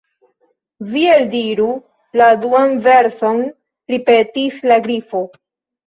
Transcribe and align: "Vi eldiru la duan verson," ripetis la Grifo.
"Vi 0.93 1.03
eldiru 1.15 1.67
la 2.23 2.31
duan 2.47 2.75
verson," 2.89 3.47
ripetis 3.97 4.63
la 4.71 4.85
Grifo. 4.91 5.27